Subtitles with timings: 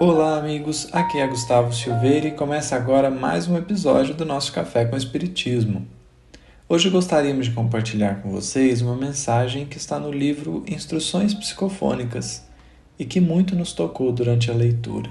[0.00, 0.86] Olá, amigos.
[0.92, 5.88] Aqui é Gustavo Silveira e começa agora mais um episódio do nosso Café com Espiritismo.
[6.68, 12.46] Hoje gostaríamos de compartilhar com vocês uma mensagem que está no livro Instruções Psicofônicas
[12.96, 15.10] e que muito nos tocou durante a leitura.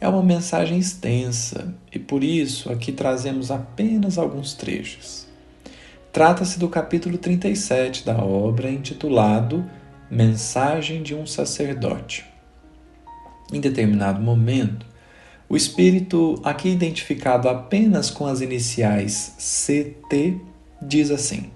[0.00, 5.28] É uma mensagem extensa e por isso aqui trazemos apenas alguns trechos.
[6.10, 9.62] Trata-se do capítulo 37 da obra intitulado
[10.10, 12.32] Mensagem de um Sacerdote.
[13.52, 14.86] Em determinado momento,
[15.48, 20.40] o espírito, aqui identificado apenas com as iniciais CT,
[20.80, 21.50] diz assim: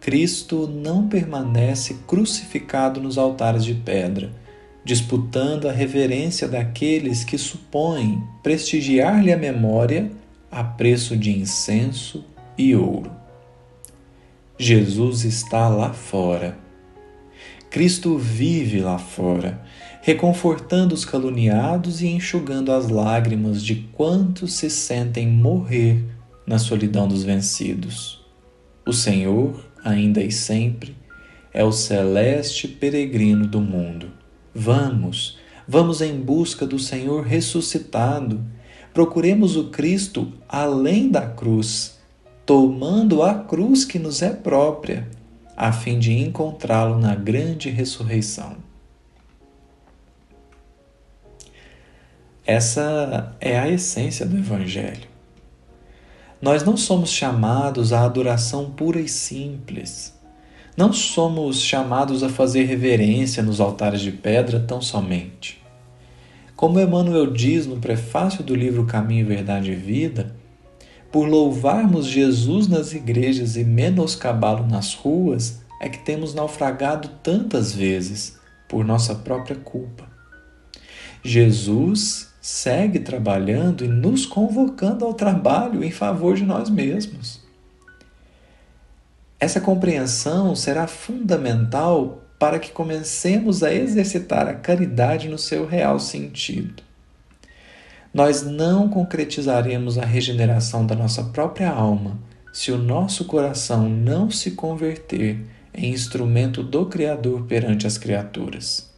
[0.00, 4.30] Cristo não permanece crucificado nos altares de pedra,
[4.84, 10.10] disputando a reverência daqueles que supõem prestigiar-lhe a memória
[10.50, 12.24] a preço de incenso
[12.56, 13.10] e ouro.
[14.56, 16.56] Jesus está lá fora.
[17.70, 19.60] Cristo vive lá fora
[20.04, 26.04] reconfortando os caluniados e enxugando as lágrimas de quantos se sentem morrer
[26.46, 28.22] na solidão dos vencidos.
[28.86, 30.94] O Senhor, ainda e sempre,
[31.54, 34.12] é o celeste peregrino do mundo.
[34.54, 38.44] Vamos, vamos em busca do Senhor ressuscitado.
[38.92, 41.98] Procuremos o Cristo além da cruz,
[42.44, 45.08] tomando a cruz que nos é própria,
[45.56, 48.63] a fim de encontrá-lo na grande ressurreição.
[52.46, 55.08] Essa é a essência do Evangelho.
[56.42, 60.12] Nós não somos chamados à adoração pura e simples.
[60.76, 65.62] Não somos chamados a fazer reverência nos altares de pedra tão somente.
[66.54, 70.36] Como Emmanuel diz no prefácio do livro Caminho, Verdade e Vida,
[71.10, 78.38] por louvarmos Jesus nas igrejas e menoscabá-lo nas ruas, é que temos naufragado tantas vezes
[78.68, 80.04] por nossa própria culpa.
[81.22, 87.40] Jesus segue trabalhando e nos convocando ao trabalho em favor de nós mesmos.
[89.40, 96.82] Essa compreensão será fundamental para que comecemos a exercitar a caridade no seu real sentido.
[98.12, 102.18] Nós não concretizaremos a regeneração da nossa própria alma
[102.52, 105.40] se o nosso coração não se converter
[105.72, 108.93] em instrumento do Criador perante as criaturas.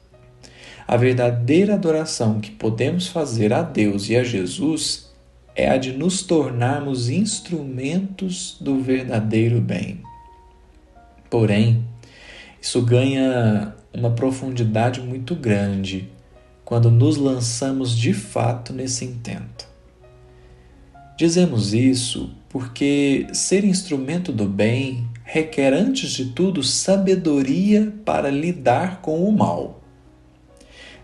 [0.88, 5.12] A verdadeira adoração que podemos fazer a Deus e a Jesus
[5.52, 10.00] é a de nos tornarmos instrumentos do verdadeiro bem.
[11.28, 11.84] Porém,
[12.62, 16.08] isso ganha uma profundidade muito grande
[16.64, 19.66] quando nos lançamos de fato nesse intento.
[21.18, 29.28] Dizemos isso porque ser instrumento do bem requer, antes de tudo, sabedoria para lidar com
[29.28, 29.75] o mal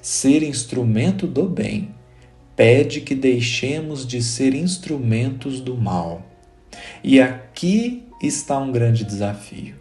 [0.02, 1.94] ser instrumento do bem,
[2.56, 6.26] pede que deixemos de ser instrumentos do mal.
[7.04, 9.76] E aqui está um grande desafio,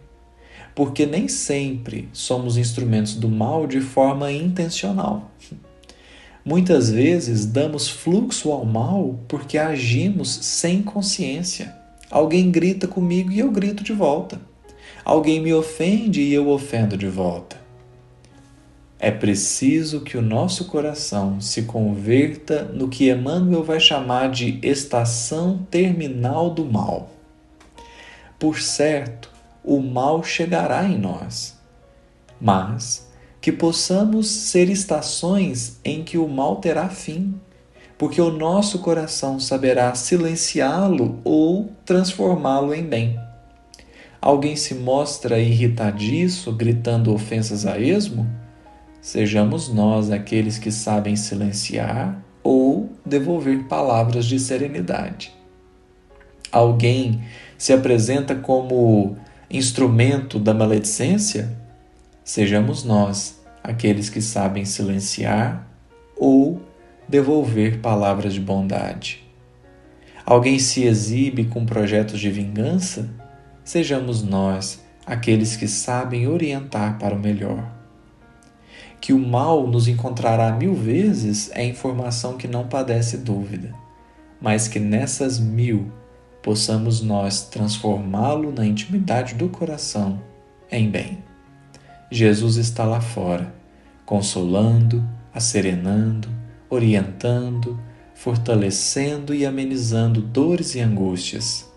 [0.76, 5.32] porque nem sempre somos instrumentos do mal de forma intencional.
[6.44, 11.74] Muitas vezes damos fluxo ao mal porque agimos sem consciência.
[12.08, 14.40] Alguém grita comigo e eu grito de volta.
[15.04, 17.61] Alguém me ofende e eu ofendo de volta.
[19.04, 25.66] É preciso que o nosso coração se converta no que Emmanuel vai chamar de estação
[25.68, 27.10] terminal do mal.
[28.38, 29.28] Por certo,
[29.64, 31.58] o mal chegará em nós,
[32.40, 33.10] mas
[33.40, 37.34] que possamos ser estações em que o mal terá fim,
[37.98, 43.18] porque o nosso coração saberá silenciá-lo ou transformá-lo em bem.
[44.20, 48.41] Alguém se mostra irritadiço, gritando ofensas a esmo?
[49.02, 55.34] Sejamos nós aqueles que sabem silenciar ou devolver palavras de serenidade.
[56.52, 57.20] Alguém
[57.58, 59.16] se apresenta como
[59.50, 61.52] instrumento da maledicência?
[62.22, 65.66] Sejamos nós aqueles que sabem silenciar
[66.16, 66.62] ou
[67.08, 69.20] devolver palavras de bondade.
[70.24, 73.10] Alguém se exibe com projetos de vingança?
[73.64, 77.81] Sejamos nós aqueles que sabem orientar para o melhor
[79.02, 83.74] que o mal nos encontrará mil vezes é informação que não padece dúvida,
[84.40, 85.90] mas que nessas mil
[86.40, 90.22] possamos nós transformá-lo na intimidade do coração
[90.70, 91.18] em bem.
[92.12, 93.52] Jesus está lá fora,
[94.06, 95.04] consolando,
[95.34, 96.28] acerenando,
[96.70, 97.80] orientando,
[98.14, 101.68] fortalecendo e amenizando dores e angústias.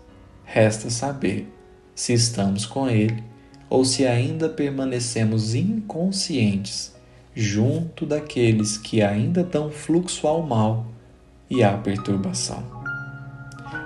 [0.44, 1.52] Resta saber
[1.92, 3.24] se estamos com Ele
[3.68, 6.94] ou se ainda permanecemos inconscientes
[7.36, 10.86] junto daqueles que ainda dão fluxo ao mal
[11.50, 12.64] e à perturbação.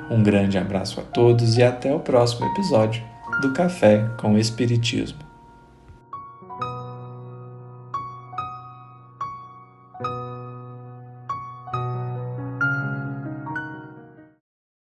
[0.09, 3.03] Um grande abraço a todos e até o próximo episódio
[3.43, 5.30] do Café com Espiritismo.